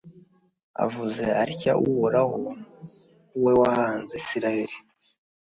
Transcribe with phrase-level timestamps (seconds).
[0.85, 2.39] avuze atya uhoraho,
[3.43, 4.75] we wahanze israheli,